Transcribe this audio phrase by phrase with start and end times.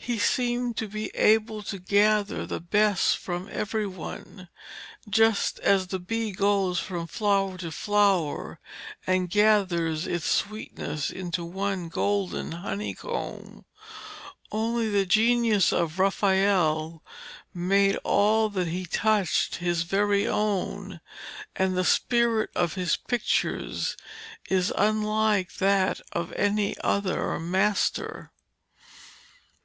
[0.00, 4.48] He seemed to be able to gather the best from every one,
[5.10, 8.58] just as the bee goes from flower to flower
[9.06, 13.66] and gathers its sweetness into one golden honeycomb.
[14.50, 17.02] Only the genius of Raphael
[17.52, 21.00] made all that he touched his very own,
[21.54, 23.94] and the spirit of his pictures
[24.48, 28.30] is unlike that of any other master.